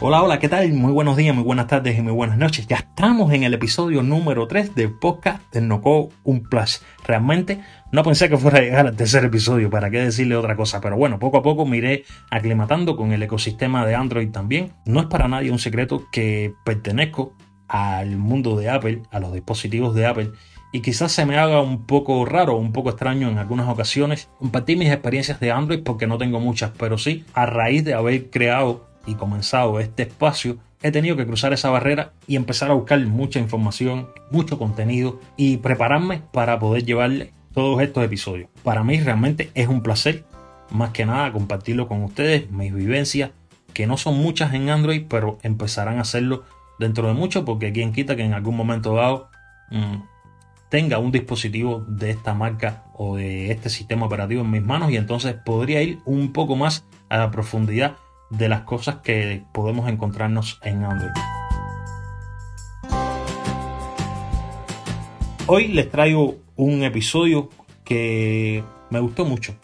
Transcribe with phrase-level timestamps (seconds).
[0.00, 0.72] Hola, hola, ¿qué tal?
[0.74, 2.68] Muy buenos días, muy buenas tardes y muy buenas noches.
[2.68, 6.82] Ya estamos en el episodio número 3 del podcast de Noco Un Plus.
[7.04, 10.80] Realmente no pensé que fuera a llegar al tercer episodio, para qué decirle otra cosa,
[10.80, 14.72] pero bueno, poco a poco me iré aclimatando con el ecosistema de Android también.
[14.84, 17.32] No es para nadie un secreto que pertenezco
[17.66, 20.30] al mundo de Apple, a los dispositivos de Apple,
[20.70, 24.78] y quizás se me haga un poco raro, un poco extraño en algunas ocasiones compartir
[24.78, 28.87] mis experiencias de Android porque no tengo muchas, pero sí, a raíz de haber creado
[29.06, 33.40] y comenzado este espacio, he tenido que cruzar esa barrera y empezar a buscar mucha
[33.40, 38.48] información, mucho contenido y prepararme para poder llevarle todos estos episodios.
[38.62, 40.24] Para mí realmente es un placer,
[40.70, 43.30] más que nada, compartirlo con ustedes, mis vivencias,
[43.72, 46.44] que no son muchas en Android, pero empezarán a hacerlo
[46.78, 49.30] dentro de mucho, porque quien quita que en algún momento dado
[49.70, 49.96] mmm,
[50.68, 54.96] tenga un dispositivo de esta marca o de este sistema operativo en mis manos y
[54.96, 57.96] entonces podría ir un poco más a la profundidad
[58.30, 61.10] de las cosas que podemos encontrarnos en Android.
[65.46, 67.48] Hoy les traigo un episodio
[67.84, 69.54] que me gustó mucho.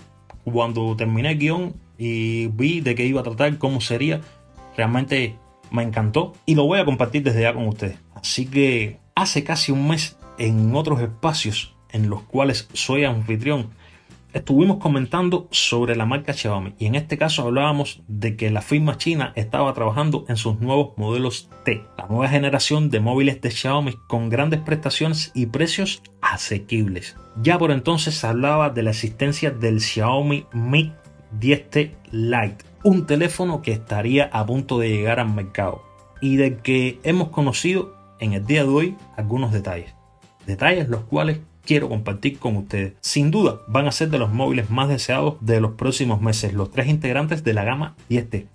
[0.44, 4.20] Cuando terminé el guion y vi de qué iba a tratar, cómo sería,
[4.76, 5.36] realmente
[5.70, 7.98] me encantó y lo voy a compartir desde ya con ustedes.
[8.14, 13.70] Así que hace casi un mes en otros espacios en los cuales soy anfitrión
[14.34, 18.98] estuvimos comentando sobre la marca Xiaomi y en este caso hablábamos de que la firma
[18.98, 23.94] china estaba trabajando en sus nuevos modelos T, la nueva generación de móviles de Xiaomi
[24.08, 27.16] con grandes prestaciones y precios asequibles.
[27.40, 30.92] Ya por entonces se hablaba de la existencia del Xiaomi Mi
[31.40, 35.82] 10T Lite, un teléfono que estaría a punto de llegar al mercado
[36.20, 39.94] y del que hemos conocido en el día de hoy algunos detalles.
[40.44, 42.94] Detalles los cuales quiero compartir con ustedes.
[43.00, 46.70] Sin duda, van a ser de los móviles más deseados de los próximos meses, los
[46.70, 48.46] tres integrantes de la gama 10T.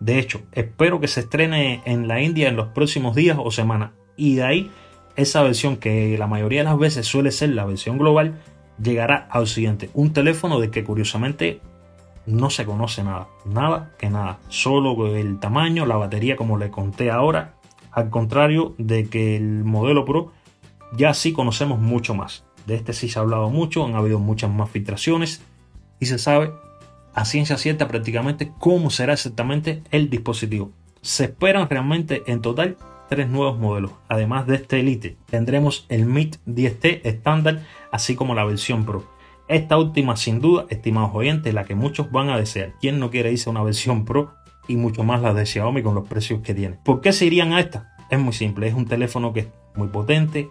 [0.00, 3.92] De hecho, espero que se estrene en la India en los próximos días o semanas
[4.16, 4.70] y de ahí
[5.16, 8.40] esa versión que la mayoría de las veces suele ser la versión global
[8.82, 9.90] llegará a Occidente.
[9.94, 11.60] Un teléfono de que curiosamente
[12.26, 17.10] no se conoce nada, nada que nada, solo el tamaño, la batería como le conté
[17.10, 17.54] ahora,
[17.90, 20.32] al contrario de que el modelo Pro
[20.96, 22.44] ya sí conocemos mucho más.
[22.66, 25.42] De este sí se ha hablado mucho, han habido muchas más filtraciones
[26.00, 26.52] y se sabe
[27.14, 30.72] a ciencia cierta prácticamente cómo será exactamente el dispositivo.
[31.02, 32.76] Se esperan realmente en total
[33.08, 33.92] tres nuevos modelos.
[34.08, 39.04] Además de este Elite, tendremos el Mate 10T estándar, así como la versión Pro.
[39.46, 42.72] Esta última, sin duda, estimados oyentes, la que muchos van a desear.
[42.80, 44.32] ¿Quién no quiere irse a una versión Pro
[44.68, 46.78] y mucho más la de Xiaomi con los precios que tiene?
[46.84, 47.94] ¿Por qué se irían a esta?
[48.10, 50.50] Es muy simple, es un teléfono que es muy potente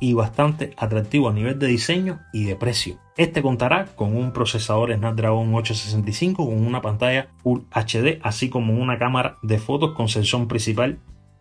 [0.00, 2.98] y bastante atractivo a nivel de diseño y de precio.
[3.16, 8.98] Este contará con un procesador Snapdragon 865 con una pantalla Full HD, así como una
[8.98, 10.98] cámara de fotos con sensor principal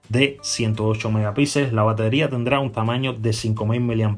[0.09, 1.73] de 108 megapíxeles.
[1.73, 4.17] La batería tendrá un tamaño de 5000 mAh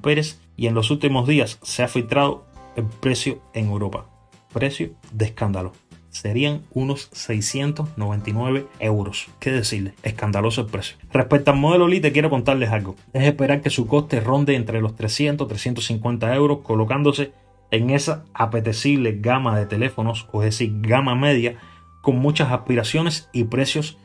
[0.56, 4.06] y en los últimos días se ha filtrado el precio en Europa.
[4.54, 5.74] Precio de escándalo.
[6.10, 9.28] Serían unos 699 euros.
[9.40, 9.94] ¿Qué decirle?
[10.02, 10.98] Escandaloso el precio.
[11.12, 12.96] Respecto al modelo Lite, quiero contarles algo.
[13.14, 17.34] Es esperar que su coste ronde entre los 300 350 euros, colocándose
[17.70, 21.58] en esa apetecible gama de teléfonos, o es decir, gama media,
[22.02, 23.98] con muchas aspiraciones y precios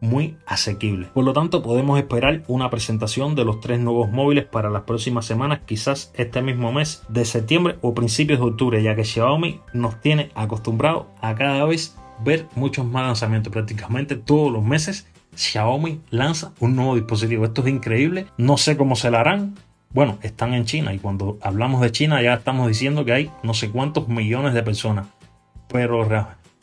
[0.00, 1.08] muy asequible.
[1.12, 5.26] Por lo tanto, podemos esperar una presentación de los tres nuevos móviles para las próximas
[5.26, 10.00] semanas, quizás este mismo mes de septiembre o principios de octubre, ya que Xiaomi nos
[10.00, 13.52] tiene acostumbrado a cada vez ver muchos más lanzamientos.
[13.52, 17.44] Prácticamente todos los meses Xiaomi lanza un nuevo dispositivo.
[17.44, 18.26] Esto es increíble.
[18.36, 19.56] No sé cómo se lo harán.
[19.92, 23.54] Bueno, están en China y cuando hablamos de China ya estamos diciendo que hay no
[23.54, 25.06] sé cuántos millones de personas.
[25.68, 26.04] Pero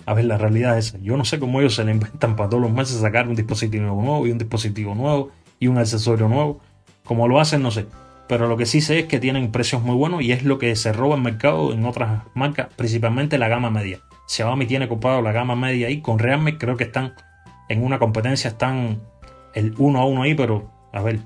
[0.07, 0.99] A ver, la realidad es esa.
[0.99, 3.83] Yo no sé cómo ellos se le inventan para todos los meses sacar un dispositivo
[4.01, 6.61] nuevo y un dispositivo nuevo y un accesorio nuevo.
[7.03, 7.87] Como lo hacen, no sé.
[8.29, 10.73] Pero lo que sí sé es que tienen precios muy buenos y es lo que
[10.77, 13.99] se roba el mercado en otras marcas, principalmente la gama media.
[14.29, 15.99] Xiaomi tiene comprado la gama media ahí.
[15.99, 17.13] Con Realme creo que están
[17.67, 19.01] en una competencia, están
[19.53, 21.19] el uno a uno ahí, pero a ver,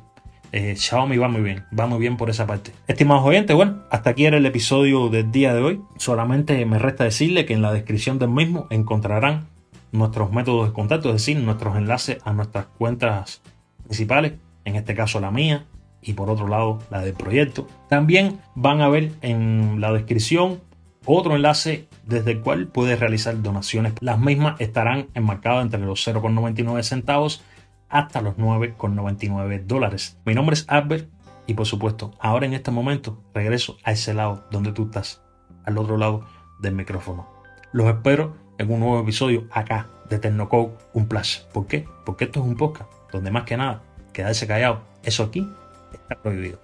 [0.51, 2.71] eh, Xiaomi va muy bien, va muy bien por esa parte.
[2.87, 5.81] Estimados oyentes, bueno, hasta aquí era el episodio del día de hoy.
[5.97, 9.47] Solamente me resta decirle que en la descripción del mismo encontrarán
[9.91, 13.41] nuestros métodos de contacto, es decir, nuestros enlaces a nuestras cuentas
[13.85, 14.33] principales,
[14.65, 15.65] en este caso la mía
[16.01, 17.67] y por otro lado la del proyecto.
[17.89, 20.59] También van a ver en la descripción
[21.05, 23.93] otro enlace desde el cual puedes realizar donaciones.
[24.01, 27.43] Las mismas estarán enmarcadas entre los 0,99 centavos
[27.91, 30.17] hasta los 9,99 dólares.
[30.25, 31.09] Mi nombre es Albert
[31.45, 35.21] y por supuesto, ahora en este momento regreso a ese lado donde tú estás,
[35.65, 36.25] al otro lado
[36.59, 37.27] del micrófono.
[37.73, 41.47] Los espero en un nuevo episodio acá de Tecnocode Un Plus.
[41.53, 41.85] ¿Por qué?
[42.05, 43.81] Porque esto es un podcast donde más que nada
[44.13, 45.47] quedarse callado, eso aquí
[45.93, 46.59] está prohibido.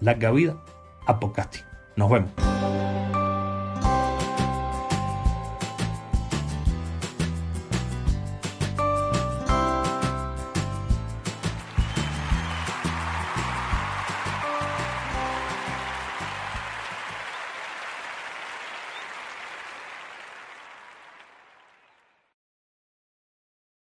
[0.00, 0.56] Larga vida
[1.06, 1.62] a podcasting.
[1.96, 2.51] Nos vemos.